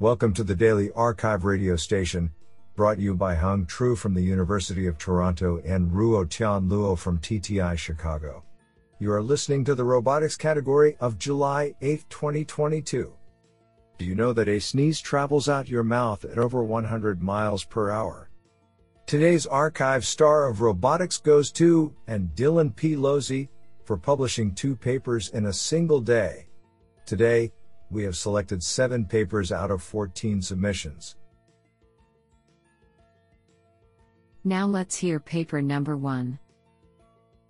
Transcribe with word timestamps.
Welcome 0.00 0.34
to 0.34 0.42
the 0.42 0.56
Daily 0.56 0.88
arXiv 0.88 1.44
radio 1.44 1.76
station, 1.76 2.32
brought 2.74 2.98
you 2.98 3.14
by 3.14 3.36
Hung 3.36 3.64
Tru 3.64 3.94
from 3.94 4.12
the 4.12 4.20
University 4.20 4.88
of 4.88 4.98
Toronto 4.98 5.62
and 5.64 5.88
Ruo 5.92 6.28
Tian 6.28 6.68
Luo 6.68 6.98
from 6.98 7.20
TTI 7.20 7.78
Chicago. 7.78 8.42
You 8.98 9.12
are 9.12 9.22
listening 9.22 9.64
to 9.66 9.76
the 9.76 9.84
robotics 9.84 10.36
category 10.36 10.96
of 10.98 11.16
July 11.16 11.74
8, 11.80 12.10
2022. 12.10 13.14
Do 13.96 14.04
you 14.04 14.16
know 14.16 14.32
that 14.32 14.48
a 14.48 14.58
sneeze 14.58 15.00
travels 15.00 15.48
out 15.48 15.68
your 15.68 15.84
mouth 15.84 16.24
at 16.24 16.38
over 16.38 16.64
100 16.64 17.22
miles 17.22 17.62
per 17.62 17.92
hour? 17.92 18.30
Today's 19.06 19.46
arXiv 19.46 20.02
star 20.02 20.48
of 20.48 20.60
robotics 20.60 21.18
goes 21.18 21.52
to, 21.52 21.94
and 22.08 22.30
Dylan 22.34 22.74
P. 22.74 22.96
Losey, 22.96 23.48
for 23.84 23.96
publishing 23.96 24.56
two 24.56 24.74
papers 24.74 25.28
in 25.28 25.46
a 25.46 25.52
single 25.52 26.00
day. 26.00 26.48
Today, 27.06 27.52
we 27.90 28.02
have 28.04 28.16
selected 28.16 28.62
seven 28.62 29.04
papers 29.04 29.52
out 29.52 29.70
of 29.70 29.82
14 29.82 30.42
submissions. 30.42 31.16
Now 34.44 34.66
let's 34.66 34.96
hear 34.96 35.20
paper 35.20 35.62
number 35.62 35.96
one. 35.96 36.38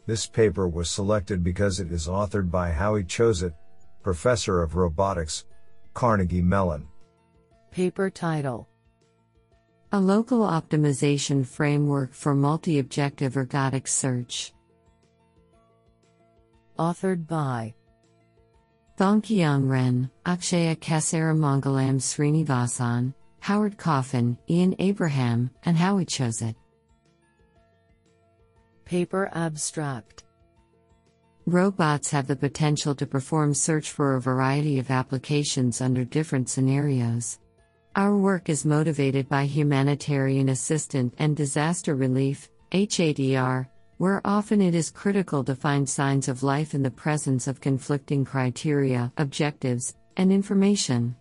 This 0.07 0.27
paper 0.27 0.69
was 0.69 0.91
selected 0.91 1.43
because 1.43 1.81
it 1.81 1.91
is 1.91 2.07
authored 2.07 2.51
by 2.51 2.71
Howie 2.71 3.05
Choset, 3.05 3.55
Professor 4.03 4.63
of 4.63 4.77
Robotics, 4.77 5.47
Carnegie 5.95 6.43
Mellon. 6.43 6.87
Paper 7.71 8.11
title 8.11 8.69
A 9.93 9.99
local 9.99 10.41
optimization 10.41 11.45
framework 11.45 12.13
for 12.13 12.35
multi 12.35 12.79
objective 12.79 13.35
ergodic 13.35 13.89
search. 13.89 14.53
Authored 16.79 17.27
by 17.27 17.75
Zhongqiang 18.97 19.69
Ren, 19.69 20.09
Akshaya 20.25 20.77
Kesarimangalam 20.77 21.99
Srinivasan, 21.99 23.13
Howard 23.41 23.77
Coffin, 23.77 24.39
Ian 24.49 24.77
Abraham, 24.79 25.51
and 25.65 25.77
Howie 25.77 26.05
Choset. 26.05 26.55
Paper 28.85 29.31
abstract 29.35 30.23
Robots 31.47 32.11
have 32.13 32.29
the 32.29 32.37
potential 32.37 32.95
to 32.95 33.05
perform 33.05 33.53
search 33.53 33.91
for 33.91 34.15
a 34.15 34.21
variety 34.21 34.79
of 34.79 34.93
applications 34.93 35.81
under 35.81 36.05
different 36.05 36.49
scenarios. 36.49 37.41
Our 37.97 38.17
work 38.17 38.49
is 38.49 38.65
motivated 38.65 39.29
by 39.29 39.47
humanitarian 39.47 40.51
assistance 40.51 41.15
and 41.19 41.37
disaster 41.37 41.97
relief, 41.97 42.49
HADR, 42.71 43.67
where 43.99 44.21
often 44.25 44.61
it 44.61 44.75
is 44.75 44.91
critical 44.91 45.45
to 45.45 45.55
find 45.55 45.89
signs 45.89 46.29
of 46.29 46.43
life 46.43 46.75
in 46.75 46.83
the 46.83 46.91
presence 46.91 47.47
of 47.47 47.61
conflicting 47.61 48.25
criteria, 48.25 49.13
objectives, 49.17 49.95
and 50.17 50.33
information. 50.33 51.15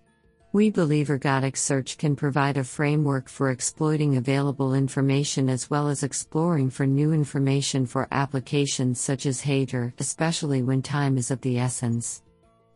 We 0.54 0.70
believe 0.70 1.08
ergodic 1.08 1.58
search 1.58 1.98
can 1.98 2.16
provide 2.16 2.58
a 2.58 2.64
framework 2.64 3.28
for 3.28 3.50
exploiting 3.50 4.18
available 4.18 4.76
information 4.76 5.50
as 5.50 5.68
well 5.68 5.88
as 5.88 6.04
exploring 6.04 6.70
for 6.70 6.86
new 6.86 7.12
information 7.12 7.88
for 7.88 8.08
applications 8.12 9.02
such 9.02 9.26
as 9.26 9.42
HADR, 9.42 9.94
especially 9.98 10.62
when 10.62 10.84
time 10.84 11.18
is 11.18 11.32
of 11.32 11.42
the 11.42 11.58
essence. 11.58 12.22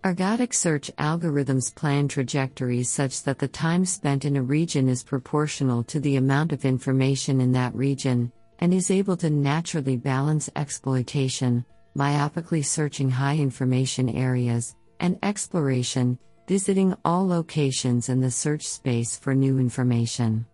Ergodic 0.03 0.55
search 0.55 0.89
algorithms 0.97 1.73
plan 1.73 2.07
trajectories 2.07 2.89
such 2.89 3.21
that 3.23 3.37
the 3.37 3.47
time 3.47 3.85
spent 3.85 4.25
in 4.25 4.37
a 4.37 4.41
region 4.41 4.87
is 4.87 5.03
proportional 5.03 5.83
to 5.83 5.99
the 5.99 6.15
amount 6.15 6.53
of 6.53 6.65
information 6.65 7.41
in 7.41 7.51
that 7.51 7.75
region, 7.75 8.31
and 8.59 8.73
is 8.73 8.91
able 8.91 9.17
to 9.17 9.29
naturally 9.29 9.97
balance 9.97 10.49
exploitation, 10.55 11.65
myopically 11.97 12.63
searching 12.63 13.09
high 13.09 13.37
information 13.37 14.09
areas, 14.09 14.75
and 14.99 15.17
exploration, 15.23 16.17
visiting 16.47 16.95
all 17.03 17.27
locations 17.27 18.09
in 18.09 18.21
the 18.21 18.31
search 18.31 18.67
space 18.67 19.17
for 19.17 19.35
new 19.35 19.59
information. 19.59 20.45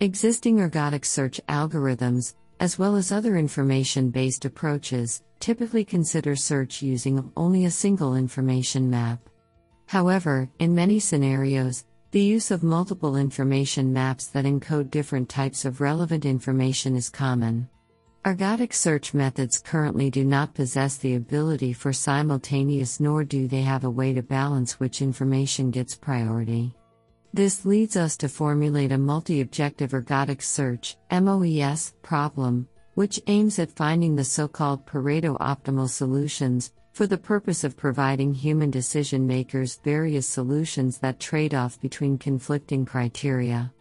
Existing 0.00 0.58
ergodic 0.58 1.04
search 1.04 1.40
algorithms, 1.48 2.34
as 2.60 2.78
well 2.78 2.96
as 2.96 3.12
other 3.12 3.36
information 3.36 4.10
based 4.10 4.44
approaches, 4.44 5.22
typically 5.40 5.84
consider 5.84 6.34
search 6.34 6.82
using 6.82 7.30
only 7.36 7.66
a 7.66 7.70
single 7.70 8.14
information 8.14 8.88
map. 8.88 9.28
However, 9.86 10.48
in 10.58 10.74
many 10.74 10.98
scenarios, 10.98 11.84
the 12.14 12.20
use 12.20 12.52
of 12.52 12.62
multiple 12.62 13.16
information 13.16 13.92
maps 13.92 14.28
that 14.28 14.44
encode 14.44 14.88
different 14.88 15.28
types 15.28 15.64
of 15.64 15.80
relevant 15.80 16.24
information 16.24 16.94
is 16.94 17.10
common. 17.10 17.68
Ergodic 18.24 18.72
search 18.72 19.14
methods 19.14 19.58
currently 19.58 20.10
do 20.10 20.22
not 20.22 20.54
possess 20.54 20.96
the 20.96 21.16
ability 21.16 21.72
for 21.72 21.92
simultaneous 21.92 23.00
nor 23.00 23.24
do 23.24 23.48
they 23.48 23.62
have 23.62 23.82
a 23.82 23.90
way 23.90 24.12
to 24.12 24.22
balance 24.22 24.78
which 24.78 25.02
information 25.02 25.72
gets 25.72 25.96
priority. 25.96 26.72
This 27.32 27.64
leads 27.64 27.96
us 27.96 28.16
to 28.18 28.28
formulate 28.28 28.92
a 28.92 28.96
multi 28.96 29.40
objective 29.40 29.90
ergodic 29.90 30.40
search 30.40 30.96
MOES, 31.10 31.94
problem, 32.02 32.68
which 32.94 33.20
aims 33.26 33.58
at 33.58 33.74
finding 33.74 34.14
the 34.14 34.22
so 34.22 34.46
called 34.46 34.86
Pareto 34.86 35.36
optimal 35.38 35.88
solutions, 35.88 36.70
for 36.94 37.08
the 37.08 37.18
purpose 37.18 37.64
of 37.64 37.76
providing 37.76 38.32
human 38.32 38.70
decision 38.70 39.26
makers 39.26 39.80
various 39.82 40.28
solutions 40.28 40.98
that 40.98 41.18
trade 41.18 41.52
off 41.52 41.80
between 41.80 42.16
conflicting 42.16 42.86
criteria. 42.86 43.72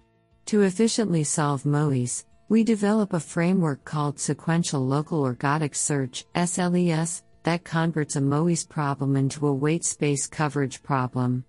To 0.47 0.63
efficiently 0.63 1.23
solve 1.23 1.63
MOES, 1.63 2.25
we 2.49 2.63
develop 2.63 3.13
a 3.13 3.19
framework 3.19 3.85
called 3.85 4.19
Sequential 4.19 4.83
Local 4.83 5.21
Ergodic 5.25 5.75
Search 5.75 6.25
SLES 6.33 7.21
that 7.43 7.63
converts 7.63 8.15
a 8.15 8.21
MOES 8.21 8.63
problem 8.63 9.15
into 9.15 9.45
a 9.45 9.53
weight 9.53 9.85
space 9.85 10.25
coverage 10.25 10.81
problem. 10.81 11.45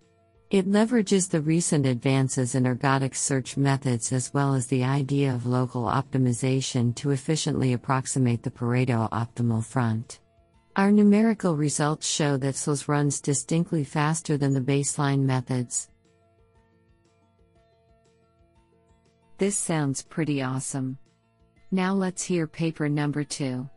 It 0.50 0.70
leverages 0.70 1.30
the 1.30 1.40
recent 1.40 1.86
advances 1.86 2.54
in 2.54 2.64
ergodic 2.64 3.14
search 3.16 3.56
methods 3.56 4.12
as 4.12 4.34
well 4.34 4.54
as 4.54 4.66
the 4.66 4.84
idea 4.84 5.34
of 5.34 5.46
local 5.46 5.84
optimization 5.84 6.94
to 6.96 7.10
efficiently 7.10 7.72
approximate 7.72 8.42
the 8.42 8.50
Pareto 8.50 9.10
optimal 9.10 9.64
front. 9.64 10.20
Our 10.76 10.90
numerical 10.90 11.56
results 11.56 12.04
show 12.04 12.36
that 12.38 12.56
SLES 12.56 12.88
runs 12.88 13.20
distinctly 13.20 13.84
faster 13.84 14.36
than 14.36 14.52
the 14.52 14.60
baseline 14.60 15.20
methods. 15.20 15.88
This 19.38 19.56
sounds 19.56 20.02
pretty 20.02 20.42
awesome. 20.42 20.98
Now 21.70 21.94
let's 21.94 22.24
hear 22.24 22.48
paper 22.48 22.88
number 22.88 23.22
two. 23.22 23.68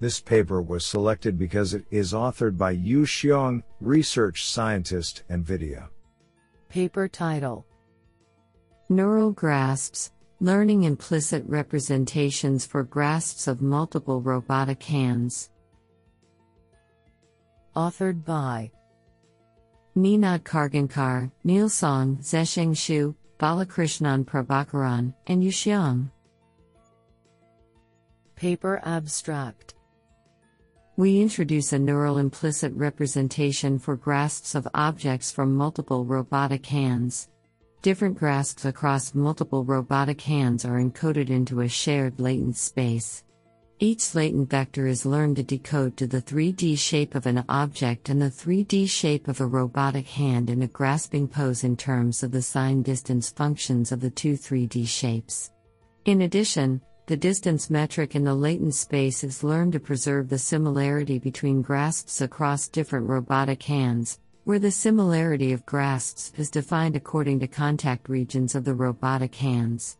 This 0.00 0.18
paper 0.20 0.60
was 0.60 0.84
selected 0.84 1.38
because 1.38 1.72
it 1.72 1.84
is 1.92 2.12
authored 2.12 2.58
by 2.58 2.72
Yu 2.72 3.02
Xiang, 3.02 3.62
research 3.80 4.44
scientist, 4.44 5.22
NVIDIA. 5.30 5.88
Paper 6.68 7.06
title 7.06 7.64
Neural 8.88 9.30
Grasps 9.30 10.10
Learning 10.40 10.82
Implicit 10.82 11.44
Representations 11.46 12.66
for 12.66 12.82
Grasps 12.82 13.46
of 13.46 13.62
Multiple 13.62 14.20
Robotic 14.20 14.82
Hands. 14.82 15.48
Authored 17.76 18.24
by 18.24 18.70
Ninad 19.94 20.44
Khargonkar, 20.44 21.30
Neil 21.44 21.68
Song, 21.68 22.16
Zesheng 22.22 22.70
Xu, 22.70 23.14
Balakrishnan 23.38 24.24
Prabhakaran, 24.24 25.12
and 25.26 25.44
Yu 25.44 25.50
Xiang. 25.50 26.10
Paper 28.34 28.80
abstract 28.82 29.74
We 30.96 31.20
introduce 31.20 31.74
a 31.74 31.78
neural 31.78 32.16
implicit 32.16 32.72
representation 32.72 33.78
for 33.78 33.94
grasps 33.94 34.54
of 34.54 34.66
objects 34.72 35.30
from 35.30 35.54
multiple 35.54 36.06
robotic 36.06 36.64
hands. 36.64 37.28
Different 37.82 38.16
grasps 38.16 38.64
across 38.64 39.14
multiple 39.14 39.64
robotic 39.64 40.22
hands 40.22 40.64
are 40.64 40.80
encoded 40.80 41.28
into 41.28 41.60
a 41.60 41.68
shared 41.68 42.18
latent 42.20 42.56
space. 42.56 43.22
Each 43.78 44.14
latent 44.14 44.48
vector 44.48 44.86
is 44.86 45.04
learned 45.04 45.36
to 45.36 45.42
decode 45.42 45.98
to 45.98 46.06
the 46.06 46.22
3D 46.22 46.78
shape 46.78 47.14
of 47.14 47.26
an 47.26 47.44
object 47.46 48.08
and 48.08 48.22
the 48.22 48.30
3D 48.30 48.88
shape 48.88 49.28
of 49.28 49.38
a 49.38 49.46
robotic 49.46 50.06
hand 50.06 50.48
in 50.48 50.62
a 50.62 50.66
grasping 50.66 51.28
pose 51.28 51.62
in 51.62 51.76
terms 51.76 52.22
of 52.22 52.30
the 52.30 52.40
sign 52.40 52.80
distance 52.80 53.28
functions 53.28 53.92
of 53.92 54.00
the 54.00 54.08
two 54.08 54.32
3D 54.32 54.88
shapes. 54.88 55.50
In 56.06 56.22
addition, 56.22 56.80
the 57.04 57.18
distance 57.18 57.68
metric 57.68 58.16
in 58.16 58.24
the 58.24 58.34
latent 58.34 58.74
space 58.74 59.22
is 59.22 59.44
learned 59.44 59.74
to 59.74 59.80
preserve 59.80 60.30
the 60.30 60.38
similarity 60.38 61.18
between 61.18 61.60
grasps 61.60 62.22
across 62.22 62.68
different 62.68 63.06
robotic 63.06 63.62
hands, 63.62 64.20
where 64.44 64.58
the 64.58 64.70
similarity 64.70 65.52
of 65.52 65.66
grasps 65.66 66.32
is 66.38 66.48
defined 66.48 66.96
according 66.96 67.40
to 67.40 67.46
contact 67.46 68.08
regions 68.08 68.54
of 68.54 68.64
the 68.64 68.74
robotic 68.74 69.34
hands. 69.34 69.98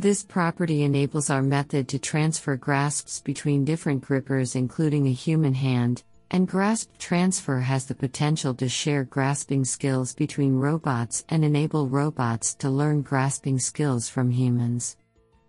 This 0.00 0.22
property 0.22 0.82
enables 0.82 1.28
our 1.28 1.42
method 1.42 1.86
to 1.88 1.98
transfer 1.98 2.56
grasps 2.56 3.20
between 3.20 3.66
different 3.66 4.00
grippers, 4.00 4.56
including 4.56 5.06
a 5.06 5.12
human 5.12 5.52
hand, 5.52 6.04
and 6.30 6.48
grasp 6.48 6.96
transfer 6.96 7.60
has 7.60 7.84
the 7.84 7.94
potential 7.94 8.54
to 8.54 8.66
share 8.66 9.04
grasping 9.04 9.62
skills 9.66 10.14
between 10.14 10.54
robots 10.54 11.22
and 11.28 11.44
enable 11.44 11.86
robots 11.86 12.54
to 12.54 12.70
learn 12.70 13.02
grasping 13.02 13.58
skills 13.58 14.08
from 14.08 14.30
humans. 14.30 14.96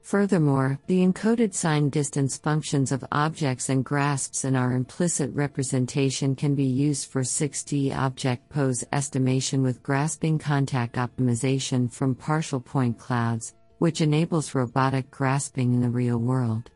Furthermore, 0.01 0.77
the 0.88 1.00
encoded 1.00 1.53
sign 1.53 1.88
distance 1.88 2.36
functions 2.36 2.92
of 2.92 3.06
objects 3.09 3.69
and 3.69 3.86
grasps 3.86 4.44
in 4.44 4.57
our 4.57 4.74
implicit 4.74 5.33
representation 5.33 6.36
can 6.36 6.56
be 6.56 6.65
used 6.65 7.09
for 7.09 7.21
6D 7.21 7.95
object 7.95 8.50
pose 8.50 8.83
estimation 8.92 9.63
with 9.63 9.81
grasping 9.81 10.38
contact 10.38 10.95
optimization 10.95 11.89
from 11.89 12.15
partial 12.15 12.59
point 12.59 12.98
clouds, 13.00 13.53
which 13.81 14.00
enables 14.00 14.54
robotic 14.54 15.10
grasping 15.10 15.74
in 15.74 15.81
the 15.81 15.89
real 15.89 16.19
world. 16.19 16.69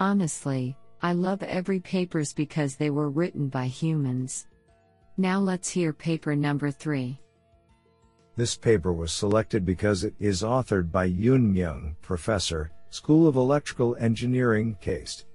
Honestly, 0.00 0.74
I 1.02 1.12
love 1.12 1.42
every 1.42 1.78
papers 1.78 2.32
because 2.32 2.76
they 2.76 2.88
were 2.88 3.10
written 3.10 3.48
by 3.48 3.66
humans. 3.66 4.46
Now 5.18 5.40
let's 5.40 5.68
hear 5.68 5.92
paper 5.92 6.34
number 6.34 6.70
3. 6.70 7.20
This 8.34 8.56
paper 8.56 8.94
was 8.94 9.12
selected 9.12 9.66
because 9.66 10.04
it 10.04 10.14
is 10.18 10.40
authored 10.40 10.90
by 10.90 11.10
Hyun 11.10 11.52
Myung, 11.52 11.96
Professor, 12.00 12.70
School 12.88 13.28
of 13.28 13.36
Electrical 13.36 13.94
Engineering, 14.00 14.78
KAIST. 14.80 15.26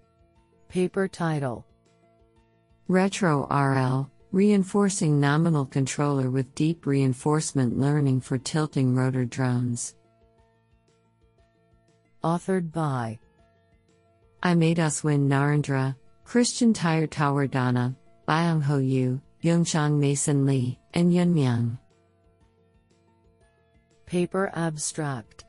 Paper 0.67 1.07
title 1.07 1.63
Retro 2.87 3.45
RL 3.51 4.09
Reinforcing 4.35 5.21
Nominal 5.21 5.65
Controller 5.65 6.29
with 6.29 6.53
Deep 6.55 6.85
Reinforcement 6.85 7.79
Learning 7.79 8.19
for 8.19 8.37
Tilting 8.37 8.93
Rotor 8.93 9.23
Drones. 9.23 9.95
Authored 12.21 12.69
by 12.73 13.17
Imadaswin 14.43 15.29
Nahrendra, 15.29 15.95
Christian 16.25 16.73
Tirtawardhana, 16.73 17.95
Byung 18.27 18.61
Ho 18.63 18.77
Yu, 18.77 19.21
Yongchang 19.41 19.99
Mason 19.99 20.45
Lee, 20.45 20.77
and 20.93 21.13
Hyun 21.13 21.33
Myung. 21.33 21.79
Paper 24.05 24.51
Abstract 24.53 25.45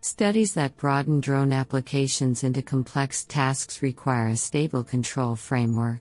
Studies 0.00 0.54
that 0.54 0.76
broaden 0.76 1.20
drone 1.20 1.52
applications 1.52 2.42
into 2.42 2.62
complex 2.62 3.22
tasks 3.26 3.80
require 3.80 4.26
a 4.26 4.36
stable 4.36 4.82
control 4.82 5.36
framework. 5.36 6.00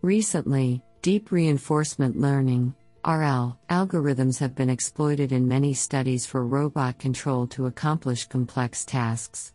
Recently, 0.00 0.82
deep 1.04 1.30
reinforcement 1.30 2.18
learning 2.18 2.74
RL 3.06 3.58
algorithms 3.68 4.38
have 4.38 4.54
been 4.54 4.70
exploited 4.70 5.32
in 5.32 5.46
many 5.46 5.74
studies 5.74 6.24
for 6.24 6.46
robot 6.46 6.98
control 6.98 7.46
to 7.48 7.66
accomplish 7.66 8.26
complex 8.26 8.86
tasks. 8.86 9.52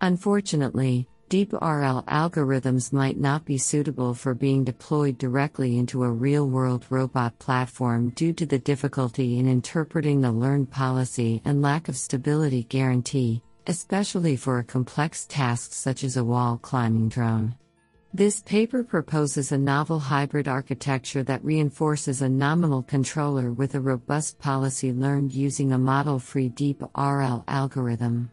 Unfortunately, 0.00 1.06
Deep 1.28 1.52
RL 1.52 2.02
algorithms 2.04 2.94
might 2.94 3.18
not 3.18 3.44
be 3.44 3.58
suitable 3.58 4.14
for 4.14 4.32
being 4.32 4.64
deployed 4.64 5.18
directly 5.18 5.76
into 5.76 6.02
a 6.02 6.10
real 6.10 6.48
world 6.48 6.86
robot 6.88 7.38
platform 7.40 8.08
due 8.10 8.32
to 8.32 8.46
the 8.46 8.60
difficulty 8.60 9.38
in 9.38 9.46
interpreting 9.46 10.22
the 10.22 10.32
learned 10.32 10.70
policy 10.70 11.42
and 11.44 11.60
lack 11.60 11.90
of 11.90 11.96
stability 11.96 12.62
guarantee, 12.62 13.42
especially 13.66 14.34
for 14.34 14.60
a 14.60 14.64
complex 14.64 15.26
task 15.26 15.74
such 15.74 16.04
as 16.04 16.16
a 16.16 16.24
wall 16.24 16.56
climbing 16.56 17.10
drone. 17.10 17.54
This 18.16 18.40
paper 18.40 18.82
proposes 18.82 19.52
a 19.52 19.58
novel 19.58 19.98
hybrid 19.98 20.48
architecture 20.48 21.22
that 21.24 21.44
reinforces 21.44 22.22
a 22.22 22.28
nominal 22.30 22.82
controller 22.82 23.52
with 23.52 23.74
a 23.74 23.80
robust 23.82 24.38
policy 24.38 24.90
learned 24.90 25.34
using 25.34 25.70
a 25.70 25.76
model 25.76 26.18
free 26.18 26.48
deep 26.48 26.80
RL 26.96 27.44
algorithm. 27.46 28.30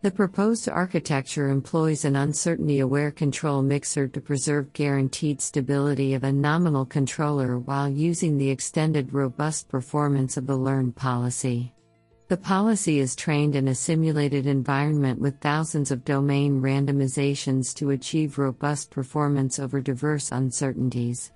The 0.00 0.10
proposed 0.10 0.66
architecture 0.70 1.50
employs 1.50 2.06
an 2.06 2.16
uncertainty 2.16 2.78
aware 2.78 3.10
control 3.10 3.60
mixer 3.60 4.08
to 4.08 4.18
preserve 4.18 4.72
guaranteed 4.72 5.42
stability 5.42 6.14
of 6.14 6.24
a 6.24 6.32
nominal 6.32 6.86
controller 6.86 7.58
while 7.58 7.90
using 7.90 8.38
the 8.38 8.48
extended 8.48 9.12
robust 9.12 9.68
performance 9.68 10.38
of 10.38 10.46
the 10.46 10.56
learned 10.56 10.96
policy. 10.96 11.74
The 12.28 12.36
policy 12.36 12.98
is 12.98 13.16
trained 13.16 13.56
in 13.56 13.68
a 13.68 13.74
simulated 13.74 14.46
environment 14.46 15.18
with 15.18 15.40
thousands 15.40 15.90
of 15.90 16.04
domain 16.04 16.60
randomizations 16.60 17.74
to 17.76 17.90
achieve 17.90 18.36
robust 18.36 18.90
performance 18.90 19.58
over 19.58 19.80
diverse 19.80 20.30
uncertainties. 20.30 21.32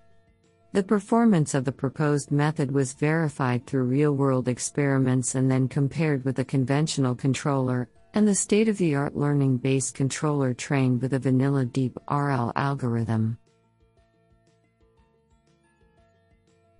The 0.73 0.83
performance 0.83 1.55
of 1.55 1.65
the 1.65 1.73
proposed 1.73 2.31
method 2.31 2.71
was 2.71 2.93
verified 2.93 3.67
through 3.67 3.85
real 3.85 4.12
world 4.12 4.49
experiments 4.49 5.35
and 5.35 5.50
then 5.50 5.67
compared 5.67 6.27
with 6.27 6.39
a 6.41 6.44
conventional 6.44 7.15
controller, 7.15 7.89
and 8.12 8.29
the 8.29 8.35
state 8.35 8.69
of 8.69 8.77
the 8.77 8.94
art 8.94 9.17
learning 9.17 9.56
based 9.56 9.94
controller 9.94 10.53
trained 10.53 11.00
with 11.00 11.15
a 11.15 11.19
vanilla 11.19 11.65
deep 11.65 11.97
RL 12.11 12.53
algorithm. 12.55 13.39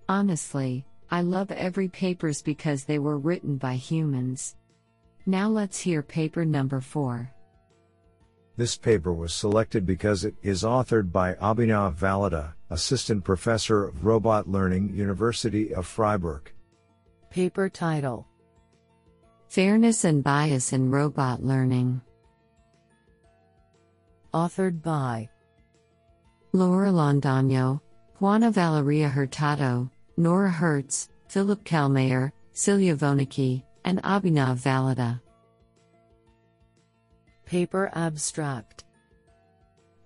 Honestly, 0.07 0.85
I 1.11 1.21
love 1.21 1.51
every 1.51 1.87
papers 1.89 2.41
because 2.41 2.85
they 2.85 2.99
were 2.99 3.17
written 3.17 3.57
by 3.57 3.75
humans. 3.75 4.55
Now 5.25 5.47
let's 5.47 5.79
hear 5.79 6.01
paper 6.01 6.43
number 6.43 6.81
4. 6.81 7.31
This 8.55 8.77
paper 8.77 9.13
was 9.13 9.33
selected 9.33 9.85
because 9.85 10.25
it 10.25 10.35
is 10.43 10.63
authored 10.63 11.11
by 11.11 11.33
Abhinav 11.35 11.95
Valada, 11.95 12.53
Assistant 12.69 13.23
Professor 13.23 13.85
of 13.85 14.05
Robot 14.05 14.47
Learning, 14.47 14.93
University 14.93 15.73
of 15.73 15.87
Freiburg. 15.87 16.51
Paper 17.29 17.67
title 17.67 18.27
Fairness 19.47 20.03
and 20.03 20.23
Bias 20.23 20.73
in 20.73 20.91
Robot 20.91 21.43
Learning. 21.43 22.01
Authored 24.33 24.81
by 24.81 25.29
Laura 26.51 26.89
Londoño, 26.89 27.81
Juana 28.19 28.51
Valeria 28.51 29.09
Hurtado, 29.09 29.89
Nora 30.15 30.51
Hertz, 30.51 31.09
Philip 31.27 31.63
Kellmeyer, 31.63 32.31
Silja 32.53 32.95
Voeneky, 32.95 33.63
and 33.83 34.01
Abhinav 34.03 34.57
Valada. 34.61 35.19
Paper 37.45 37.89
Abstract 37.93 38.83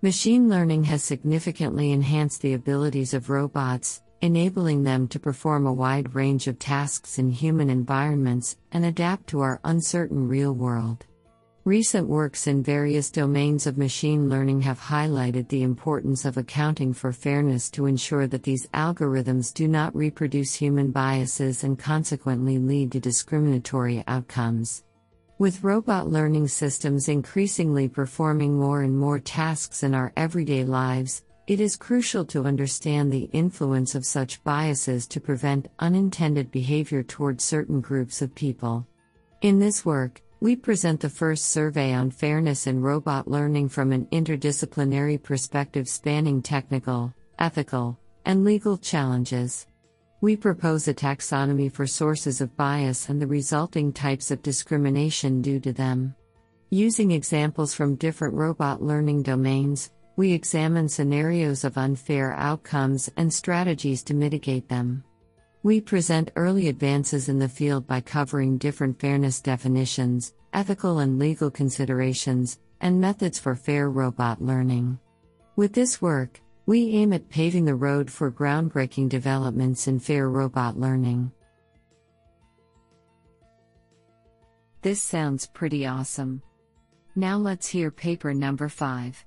Machine 0.00 0.48
learning 0.48 0.84
has 0.84 1.02
significantly 1.02 1.92
enhanced 1.92 2.40
the 2.40 2.54
abilities 2.54 3.12
of 3.12 3.28
robots, 3.28 4.00
enabling 4.22 4.82
them 4.82 5.08
to 5.08 5.20
perform 5.20 5.66
a 5.66 5.72
wide 5.72 6.14
range 6.14 6.46
of 6.46 6.58
tasks 6.58 7.18
in 7.18 7.30
human 7.30 7.68
environments 7.68 8.56
and 8.72 8.84
adapt 8.84 9.26
to 9.26 9.40
our 9.40 9.60
uncertain 9.64 10.26
real 10.26 10.54
world. 10.54 11.04
Recent 11.68 12.08
works 12.08 12.46
in 12.46 12.62
various 12.62 13.10
domains 13.10 13.66
of 13.66 13.76
machine 13.76 14.30
learning 14.30 14.62
have 14.62 14.80
highlighted 14.80 15.48
the 15.48 15.62
importance 15.62 16.24
of 16.24 16.38
accounting 16.38 16.94
for 16.94 17.12
fairness 17.12 17.68
to 17.72 17.84
ensure 17.84 18.26
that 18.26 18.42
these 18.42 18.66
algorithms 18.68 19.52
do 19.52 19.68
not 19.68 19.94
reproduce 19.94 20.54
human 20.54 20.92
biases 20.92 21.64
and 21.64 21.78
consequently 21.78 22.56
lead 22.56 22.92
to 22.92 23.00
discriminatory 23.00 24.02
outcomes. 24.06 24.82
With 25.36 25.62
robot 25.62 26.08
learning 26.08 26.48
systems 26.48 27.06
increasingly 27.06 27.86
performing 27.86 28.58
more 28.58 28.80
and 28.80 28.98
more 28.98 29.18
tasks 29.18 29.82
in 29.82 29.94
our 29.94 30.10
everyday 30.16 30.64
lives, 30.64 31.22
it 31.46 31.60
is 31.60 31.76
crucial 31.76 32.24
to 32.32 32.46
understand 32.46 33.12
the 33.12 33.28
influence 33.34 33.94
of 33.94 34.06
such 34.06 34.42
biases 34.42 35.06
to 35.08 35.20
prevent 35.20 35.68
unintended 35.80 36.50
behavior 36.50 37.02
toward 37.02 37.42
certain 37.42 37.82
groups 37.82 38.22
of 38.22 38.34
people. 38.34 38.86
In 39.42 39.58
this 39.58 39.84
work, 39.84 40.22
we 40.40 40.54
present 40.54 41.00
the 41.00 41.08
first 41.10 41.46
survey 41.46 41.92
on 41.92 42.10
fairness 42.10 42.68
in 42.68 42.80
robot 42.80 43.26
learning 43.26 43.68
from 43.68 43.90
an 43.90 44.06
interdisciplinary 44.12 45.20
perspective 45.20 45.88
spanning 45.88 46.40
technical, 46.40 47.12
ethical, 47.40 47.98
and 48.24 48.44
legal 48.44 48.78
challenges. 48.78 49.66
We 50.20 50.36
propose 50.36 50.86
a 50.86 50.94
taxonomy 50.94 51.72
for 51.72 51.86
sources 51.86 52.40
of 52.40 52.56
bias 52.56 53.08
and 53.08 53.20
the 53.20 53.26
resulting 53.26 53.92
types 53.92 54.30
of 54.30 54.42
discrimination 54.42 55.42
due 55.42 55.58
to 55.60 55.72
them. 55.72 56.14
Using 56.70 57.10
examples 57.10 57.74
from 57.74 57.96
different 57.96 58.34
robot 58.34 58.80
learning 58.82 59.22
domains, 59.22 59.90
we 60.16 60.32
examine 60.32 60.88
scenarios 60.88 61.64
of 61.64 61.78
unfair 61.78 62.32
outcomes 62.34 63.10
and 63.16 63.32
strategies 63.32 64.02
to 64.04 64.14
mitigate 64.14 64.68
them. 64.68 65.02
We 65.68 65.82
present 65.82 66.30
early 66.34 66.68
advances 66.68 67.28
in 67.28 67.38
the 67.38 67.46
field 67.46 67.86
by 67.86 68.00
covering 68.00 68.56
different 68.56 68.98
fairness 68.98 69.42
definitions, 69.42 70.32
ethical 70.54 71.00
and 71.00 71.18
legal 71.18 71.50
considerations, 71.50 72.58
and 72.80 72.98
methods 72.98 73.38
for 73.38 73.54
fair 73.54 73.90
robot 73.90 74.40
learning. 74.40 74.98
With 75.56 75.74
this 75.74 76.00
work, 76.00 76.40
we 76.64 76.88
aim 76.92 77.12
at 77.12 77.28
paving 77.28 77.66
the 77.66 77.74
road 77.74 78.10
for 78.10 78.32
groundbreaking 78.32 79.10
developments 79.10 79.88
in 79.88 80.00
fair 80.00 80.30
robot 80.30 80.80
learning. 80.80 81.32
This 84.80 85.02
sounds 85.02 85.48
pretty 85.48 85.86
awesome. 85.86 86.40
Now 87.14 87.36
let's 87.36 87.68
hear 87.68 87.90
paper 87.90 88.32
number 88.32 88.70
5. 88.70 89.22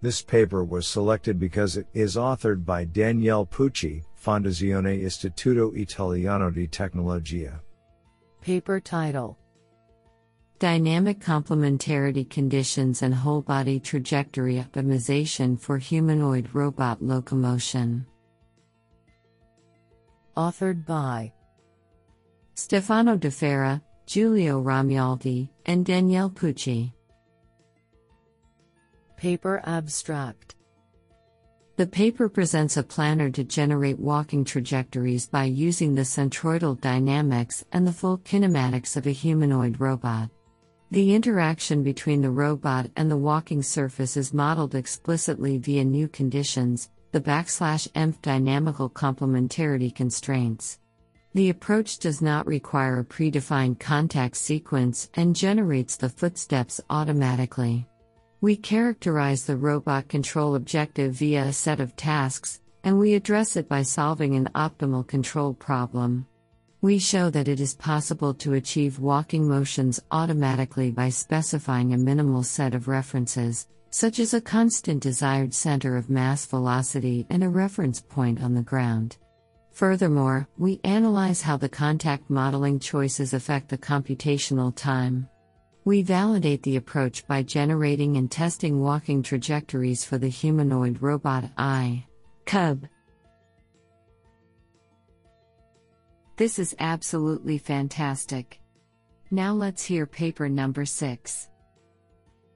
This 0.00 0.22
paper 0.22 0.62
was 0.62 0.86
selected 0.86 1.40
because 1.40 1.76
it 1.76 1.86
is 1.92 2.14
authored 2.14 2.64
by 2.64 2.84
Daniele 2.84 3.44
Pucci, 3.44 4.04
Fondazione 4.14 5.02
Istituto 5.02 5.76
Italiano 5.76 6.50
di 6.50 6.68
Tecnologia. 6.68 7.60
Paper 8.40 8.78
title 8.78 9.36
Dynamic 10.60 11.18
Complementarity 11.20 12.28
Conditions 12.28 13.02
and 13.02 13.14
Whole 13.14 13.42
Body 13.42 13.80
Trajectory 13.80 14.56
Optimization 14.56 15.58
for 15.58 15.78
Humanoid 15.78 16.48
Robot 16.52 17.02
Locomotion. 17.02 18.06
Authored 20.36 20.86
by 20.86 21.32
Stefano 22.54 23.16
Dafarra, 23.16 23.80
Giulio 24.06 24.62
Romualdi, 24.62 25.48
and 25.66 25.84
Daniele 25.84 26.30
Pucci. 26.30 26.92
Paper 29.18 29.60
abstract. 29.64 30.54
The 31.74 31.88
paper 31.88 32.28
presents 32.28 32.76
a 32.76 32.84
planner 32.84 33.30
to 33.30 33.42
generate 33.42 33.98
walking 33.98 34.44
trajectories 34.44 35.26
by 35.26 35.42
using 35.42 35.92
the 35.92 36.02
centroidal 36.02 36.80
dynamics 36.80 37.64
and 37.72 37.84
the 37.84 37.92
full 37.92 38.18
kinematics 38.18 38.96
of 38.96 39.08
a 39.08 39.10
humanoid 39.10 39.80
robot. 39.80 40.30
The 40.92 41.16
interaction 41.16 41.82
between 41.82 42.22
the 42.22 42.30
robot 42.30 42.92
and 42.94 43.10
the 43.10 43.16
walking 43.16 43.60
surface 43.60 44.16
is 44.16 44.32
modeled 44.32 44.76
explicitly 44.76 45.58
via 45.58 45.84
new 45.84 46.06
conditions, 46.06 46.88
the 47.10 47.20
backslash 47.20 47.88
emp 47.96 48.22
dynamical 48.22 48.88
complementarity 48.88 49.92
constraints. 49.92 50.78
The 51.34 51.50
approach 51.50 51.98
does 51.98 52.22
not 52.22 52.46
require 52.46 53.00
a 53.00 53.04
predefined 53.04 53.80
contact 53.80 54.36
sequence 54.36 55.10
and 55.14 55.34
generates 55.34 55.96
the 55.96 56.08
footsteps 56.08 56.80
automatically. 56.88 57.88
We 58.40 58.54
characterize 58.54 59.44
the 59.44 59.56
robot 59.56 60.06
control 60.06 60.54
objective 60.54 61.14
via 61.14 61.46
a 61.46 61.52
set 61.52 61.80
of 61.80 61.96
tasks, 61.96 62.60
and 62.84 62.96
we 62.96 63.14
address 63.14 63.56
it 63.56 63.68
by 63.68 63.82
solving 63.82 64.36
an 64.36 64.48
optimal 64.54 65.04
control 65.04 65.54
problem. 65.54 66.24
We 66.80 67.00
show 67.00 67.30
that 67.30 67.48
it 67.48 67.58
is 67.58 67.74
possible 67.74 68.32
to 68.34 68.52
achieve 68.52 69.00
walking 69.00 69.48
motions 69.48 69.98
automatically 70.12 70.92
by 70.92 71.08
specifying 71.08 71.92
a 71.92 71.98
minimal 71.98 72.44
set 72.44 72.74
of 72.74 72.86
references, 72.86 73.66
such 73.90 74.20
as 74.20 74.34
a 74.34 74.40
constant 74.40 75.02
desired 75.02 75.52
center 75.52 75.96
of 75.96 76.08
mass 76.08 76.46
velocity 76.46 77.26
and 77.30 77.42
a 77.42 77.48
reference 77.48 78.00
point 78.00 78.40
on 78.40 78.54
the 78.54 78.62
ground. 78.62 79.16
Furthermore, 79.72 80.46
we 80.56 80.80
analyze 80.84 81.42
how 81.42 81.56
the 81.56 81.68
contact 81.68 82.30
modeling 82.30 82.78
choices 82.78 83.34
affect 83.34 83.68
the 83.68 83.78
computational 83.78 84.72
time. 84.76 85.28
We 85.88 86.02
validate 86.02 86.62
the 86.64 86.76
approach 86.76 87.26
by 87.26 87.42
generating 87.42 88.18
and 88.18 88.30
testing 88.30 88.82
walking 88.82 89.22
trajectories 89.22 90.04
for 90.04 90.18
the 90.18 90.28
humanoid 90.28 91.00
robot 91.00 91.44
I. 91.56 92.04
Cub. 92.44 92.86
This 96.36 96.58
is 96.58 96.76
absolutely 96.78 97.56
fantastic. 97.56 98.60
Now 99.30 99.54
let's 99.54 99.82
hear 99.82 100.04
paper 100.04 100.46
number 100.46 100.84
6. 100.84 101.48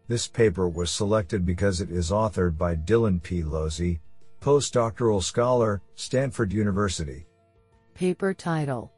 This 0.09 0.29
paper 0.29 0.69
was 0.69 0.91
selected 0.91 1.47
because 1.47 1.81
it 1.81 1.91
is 1.91 2.11
authored 2.11 2.59
by 2.59 2.77
Dylan 2.77 3.23
P. 3.23 3.43
Losey, 3.43 4.01
postdoctoral 4.43 5.23
scholar, 5.23 5.81
Stanford 5.95 6.53
University. 6.53 7.25
Paper 7.95 8.35
title 8.35 8.93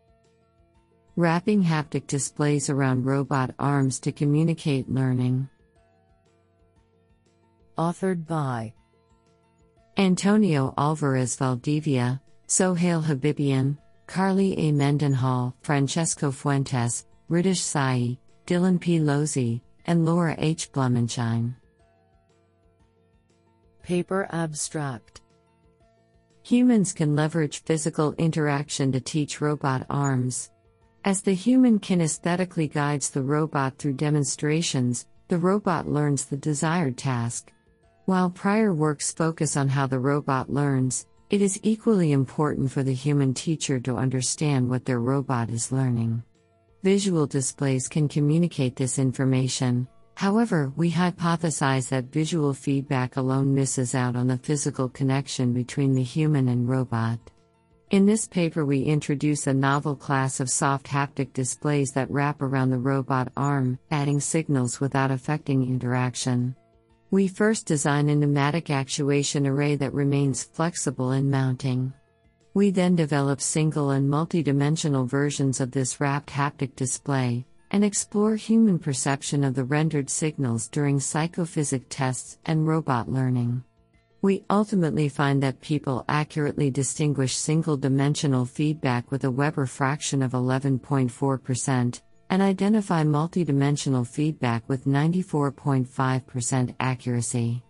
Wrapping 1.16 1.62
haptic 1.62 2.08
displays 2.08 2.68
around 2.68 3.04
robot 3.06 3.54
arms 3.56 4.00
to 4.00 4.10
communicate 4.10 4.90
learning. 4.90 5.48
Authored 7.78 8.26
by 8.26 8.74
Antonio 9.96 10.74
Alvarez 10.76 11.36
Valdivia, 11.36 12.20
Soheil 12.48 13.04
Habibian, 13.04 13.78
Carly 14.08 14.58
A. 14.58 14.72
Mendenhall, 14.72 15.54
Francesco 15.62 16.32
Fuentes, 16.32 17.06
Ridish 17.30 17.58
Sai, 17.58 18.18
Dylan 18.44 18.80
P. 18.80 18.98
Losey, 18.98 19.62
and 19.86 20.04
Laura 20.04 20.34
H. 20.36 20.72
Blumenschein. 20.72 21.54
Paper 23.84 24.26
abstract 24.32 25.20
Humans 26.42 26.92
can 26.92 27.14
leverage 27.14 27.62
physical 27.62 28.14
interaction 28.14 28.90
to 28.90 29.00
teach 29.00 29.40
robot 29.40 29.86
arms. 29.88 30.50
As 31.04 31.20
the 31.20 31.34
human 31.34 31.80
kinesthetically 31.80 32.72
guides 32.72 33.10
the 33.10 33.22
robot 33.22 33.76
through 33.76 33.92
demonstrations, 33.92 35.06
the 35.28 35.36
robot 35.36 35.86
learns 35.86 36.24
the 36.24 36.38
desired 36.38 36.96
task. 36.96 37.52
While 38.06 38.30
prior 38.30 38.72
works 38.72 39.12
focus 39.12 39.54
on 39.54 39.68
how 39.68 39.86
the 39.86 39.98
robot 39.98 40.50
learns, 40.50 41.06
it 41.28 41.42
is 41.42 41.60
equally 41.62 42.12
important 42.12 42.70
for 42.70 42.82
the 42.82 42.94
human 42.94 43.34
teacher 43.34 43.78
to 43.80 43.96
understand 43.96 44.70
what 44.70 44.86
their 44.86 45.00
robot 45.00 45.50
is 45.50 45.70
learning. 45.70 46.22
Visual 46.82 47.26
displays 47.26 47.86
can 47.86 48.08
communicate 48.08 48.74
this 48.74 48.98
information, 48.98 49.86
however, 50.14 50.72
we 50.74 50.90
hypothesize 50.90 51.90
that 51.90 52.12
visual 52.12 52.54
feedback 52.54 53.18
alone 53.18 53.54
misses 53.54 53.94
out 53.94 54.16
on 54.16 54.26
the 54.26 54.38
physical 54.38 54.88
connection 54.88 55.52
between 55.52 55.92
the 55.92 56.02
human 56.02 56.48
and 56.48 56.66
robot. 56.66 57.18
In 57.94 58.06
this 58.06 58.26
paper, 58.26 58.66
we 58.66 58.82
introduce 58.82 59.46
a 59.46 59.54
novel 59.54 59.94
class 59.94 60.40
of 60.40 60.50
soft 60.50 60.88
haptic 60.88 61.32
displays 61.32 61.92
that 61.92 62.10
wrap 62.10 62.42
around 62.42 62.70
the 62.70 62.76
robot 62.76 63.30
arm, 63.36 63.78
adding 63.88 64.18
signals 64.18 64.80
without 64.80 65.12
affecting 65.12 65.68
interaction. 65.68 66.56
We 67.12 67.28
first 67.28 67.66
design 67.66 68.08
a 68.08 68.16
pneumatic 68.16 68.68
actuation 68.68 69.46
array 69.46 69.76
that 69.76 69.94
remains 69.94 70.42
flexible 70.42 71.12
in 71.12 71.30
mounting. 71.30 71.92
We 72.52 72.70
then 72.70 72.96
develop 72.96 73.40
single 73.40 73.90
and 73.90 74.10
multi-dimensional 74.10 75.06
versions 75.06 75.60
of 75.60 75.70
this 75.70 76.00
wrapped 76.00 76.30
haptic 76.30 76.74
display, 76.74 77.46
and 77.70 77.84
explore 77.84 78.34
human 78.34 78.80
perception 78.80 79.44
of 79.44 79.54
the 79.54 79.62
rendered 79.62 80.10
signals 80.10 80.66
during 80.66 80.98
psychophysics 80.98 81.86
tests 81.90 82.38
and 82.44 82.66
robot 82.66 83.08
learning. 83.08 83.62
We 84.24 84.42
ultimately 84.48 85.10
find 85.10 85.42
that 85.42 85.60
people 85.60 86.02
accurately 86.08 86.70
distinguish 86.70 87.36
single 87.36 87.76
dimensional 87.76 88.46
feedback 88.46 89.10
with 89.10 89.24
a 89.24 89.30
Weber 89.30 89.66
fraction 89.66 90.22
of 90.22 90.32
11.4%, 90.32 92.00
and 92.30 92.40
identify 92.40 93.04
multidimensional 93.04 94.06
feedback 94.06 94.66
with 94.66 94.86
94.5% 94.86 96.74
accuracy. 96.80 97.62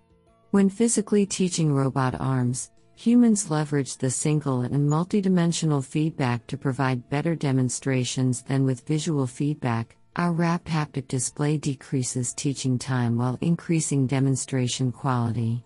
When 0.52 0.68
physically 0.70 1.26
teaching 1.26 1.74
robot 1.74 2.14
arms, 2.20 2.70
humans 2.94 3.50
leverage 3.50 3.96
the 3.96 4.10
single 4.12 4.60
and 4.60 4.88
multidimensional 4.88 5.84
feedback 5.84 6.46
to 6.46 6.56
provide 6.56 7.10
better 7.10 7.34
demonstrations 7.34 8.42
than 8.42 8.64
with 8.64 8.86
visual 8.86 9.26
feedback. 9.26 9.96
Our 10.14 10.30
wrapped 10.30 10.68
haptic 10.68 11.08
display 11.08 11.58
decreases 11.58 12.32
teaching 12.32 12.78
time 12.78 13.18
while 13.18 13.38
increasing 13.40 14.06
demonstration 14.06 14.92
quality. 14.92 15.64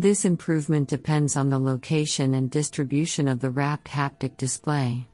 This 0.00 0.24
improvement 0.24 0.88
depends 0.88 1.36
on 1.36 1.50
the 1.50 1.58
location 1.58 2.32
and 2.32 2.50
distribution 2.50 3.28
of 3.28 3.38
the 3.38 3.50
wrapped 3.50 3.86
haptic 3.86 4.38
display. 4.38 5.06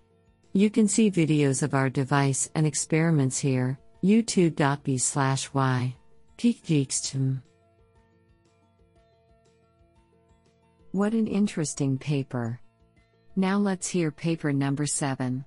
You 0.52 0.70
can 0.70 0.86
see 0.86 1.10
videos 1.10 1.64
of 1.64 1.74
our 1.74 1.90
device 1.90 2.48
and 2.54 2.64
experiments 2.64 3.36
here, 3.36 3.80
youtube.b 4.04 4.96
slash 4.98 5.52
y. 5.52 5.92
What 10.92 11.14
an 11.14 11.26
interesting 11.26 11.98
paper. 11.98 12.60
Now 13.34 13.58
let's 13.58 13.88
hear 13.88 14.12
paper 14.12 14.52
number 14.52 14.86
7. 14.86 15.44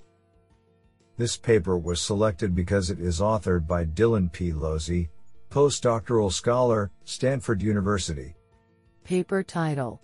This 1.16 1.38
paper 1.38 1.78
was 1.78 2.02
selected 2.02 2.54
because 2.54 2.90
it 2.90 3.00
is 3.00 3.22
authored 3.22 3.66
by 3.66 3.86
Dylan 3.86 4.30
P. 4.34 4.52
Losey, 4.52 5.08
postdoctoral 5.50 6.34
scholar, 6.34 6.92
Stanford 7.06 7.62
University. 7.62 8.36
Paper 9.10 9.42
title 9.42 10.00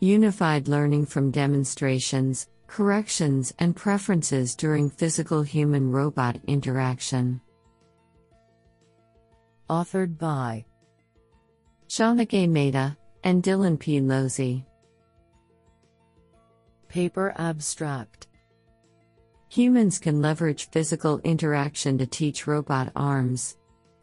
Unified 0.00 0.66
Learning 0.66 1.06
from 1.06 1.30
Demonstrations, 1.30 2.48
Corrections, 2.66 3.54
and 3.60 3.76
Preferences 3.76 4.56
During 4.56 4.90
Physical 4.90 5.44
Human 5.44 5.92
Robot 5.92 6.36
Interaction. 6.48 7.40
Authored 9.70 10.18
by 10.18 10.64
Shaunak 11.88 12.34
A. 12.34 12.48
Mehta 12.48 12.96
and 13.22 13.40
Dylan 13.40 13.78
P. 13.78 14.00
Losey. 14.00 14.64
Paper 16.88 17.34
abstract 17.38 18.26
Humans 19.50 20.00
can 20.00 20.20
leverage 20.20 20.70
physical 20.70 21.20
interaction 21.20 21.98
to 21.98 22.06
teach 22.06 22.48
robot 22.48 22.90
arms. 22.96 23.56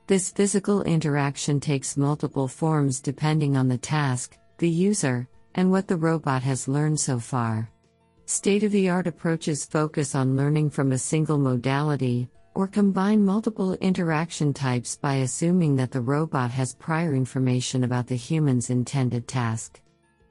This 0.05 0.31
physical 0.31 0.83
interaction 0.83 1.61
takes 1.61 1.95
multiple 1.95 2.49
forms 2.49 2.99
depending 2.99 3.55
on 3.55 3.69
the 3.69 3.77
task, 3.77 4.37
the 4.57 4.69
user, 4.69 5.29
and 5.55 5.71
what 5.71 5.87
the 5.87 5.95
robot 5.95 6.43
has 6.43 6.67
learned 6.67 6.99
so 6.99 7.19
far. 7.19 7.69
State 8.25 8.63
of 8.63 8.73
the 8.73 8.89
art 8.89 9.07
approaches 9.07 9.65
focus 9.65 10.13
on 10.13 10.35
learning 10.35 10.71
from 10.71 10.91
a 10.91 10.97
single 10.97 11.37
modality, 11.37 12.29
or 12.53 12.67
combine 12.67 13.23
multiple 13.23 13.75
interaction 13.75 14.53
types 14.53 14.97
by 14.97 15.15
assuming 15.15 15.77
that 15.77 15.91
the 15.91 16.01
robot 16.01 16.51
has 16.51 16.75
prior 16.75 17.15
information 17.15 17.85
about 17.85 18.07
the 18.07 18.15
human's 18.15 18.69
intended 18.69 19.25
task. 19.25 19.79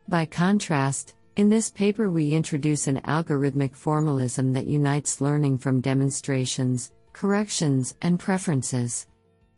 By 0.06 0.26
contrast, 0.26 1.14
in 1.36 1.48
this 1.48 1.70
paper, 1.70 2.10
we 2.10 2.32
introduce 2.32 2.88
an 2.88 3.00
algorithmic 3.06 3.74
formalism 3.74 4.52
that 4.52 4.66
unites 4.66 5.22
learning 5.22 5.58
from 5.58 5.80
demonstrations, 5.80 6.92
corrections, 7.14 7.94
and 8.02 8.20
preferences. 8.20 9.06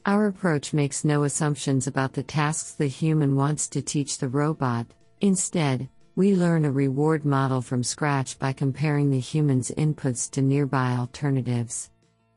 Our 0.06 0.26
approach 0.26 0.75
makes 0.75 1.02
no 1.02 1.25
assumptions 1.25 1.87
about 1.87 2.12
the 2.12 2.23
tasks 2.23 2.73
the 2.73 2.88
human 2.88 3.37
wants 3.37 3.68
to 3.68 3.80
teach 3.80 4.18
the 4.18 4.28
robot, 4.28 4.87
instead, 5.23 5.88
We 6.16 6.37
learn 6.37 6.64
a 6.64 6.70
reward 6.70 7.25
model 7.25 7.61
from 7.61 7.82
scratch 7.82 8.38
by 8.38 8.52
comparing 8.52 9.11
the 9.11 9.18
human's 9.18 9.73
inputs 9.73 10.30
to 10.32 10.42
nearby 10.42 10.92
alternatives. 10.92 11.90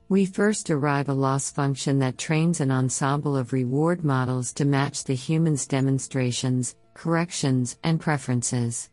We 0.10 0.26
first 0.26 0.66
derive 0.66 1.10
a 1.10 1.14
loss 1.14 1.52
function 1.52 2.00
that 2.00 2.18
trains 2.18 2.60
an 2.60 2.72
ensemble 2.72 3.38
of 3.38 3.54
reward 3.54 4.04
models 4.04 4.52
to 4.54 4.66
match 4.66 5.04
the 5.04 5.14
human's 5.14 5.68
demonstrations, 5.68 6.76
corrections, 6.96 7.78
and 7.84 8.00
preferences. 8.00 8.90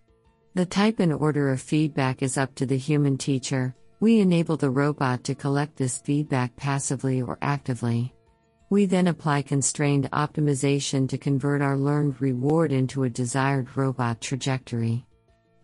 The 0.52 0.66
type 0.66 1.00
and 1.00 1.14
order 1.14 1.50
of 1.50 1.62
feedback 1.62 2.22
is 2.22 2.36
up 2.36 2.54
to 2.56 2.66
the 2.66 2.76
human 2.76 3.16
teacher. 3.16 3.74
We 4.00 4.20
enable 4.20 4.58
the 4.58 4.70
robot 4.70 5.24
to 5.24 5.34
collect 5.34 5.76
this 5.76 5.98
feedback 5.98 6.56
passively 6.56 7.22
or 7.22 7.38
actively. 7.40 8.12
We 8.70 8.86
then 8.86 9.08
apply 9.08 9.42
constrained 9.42 10.10
optimization 10.12 11.08
to 11.08 11.18
convert 11.18 11.62
our 11.62 11.76
learned 11.76 12.20
reward 12.20 12.72
into 12.72 13.04
a 13.04 13.10
desired 13.10 13.76
robot 13.76 14.20
trajectory. 14.20 15.06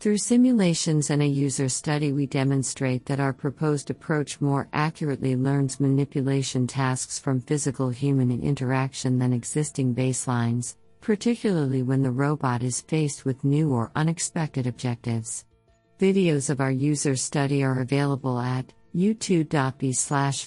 Through 0.01 0.19
simulations 0.19 1.11
and 1.11 1.21
a 1.21 1.27
user 1.27 1.69
study, 1.69 2.13
we 2.13 2.27
demonstrate 2.27 3.05
that 3.07 3.21
our 3.21 3.33
proposed 3.33 3.91
approach 3.91 4.41
more 4.41 4.69
accurately 4.73 5.37
learns 5.37 5.81
manipulation 5.81 6.67
tasks 6.67 7.19
from 7.19 7.41
physical 7.41 7.91
human 7.91 8.31
interaction 8.43 9.19
than 9.19 9.33
existing 9.33 9.95
baselines, 9.95 10.77
particularly 11.01 11.83
when 11.83 12.03
the 12.03 12.11
robot 12.11 12.63
is 12.63 12.81
faced 12.81 13.25
with 13.25 13.45
new 13.45 13.73
or 13.73 13.93
unexpected 13.95 14.67
objectives. 14.67 15.45
Videos 15.99 16.49
of 16.49 16.61
our 16.61 16.71
user 16.71 17.17
study 17.17 17.63
are 17.63 17.81
available 17.81 18.39
at 18.39 18.73
youtube.b 18.95 19.93
slash 19.93 20.47